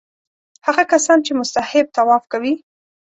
[0.65, 2.53] هغه کسان چې مستحب طواف کوي.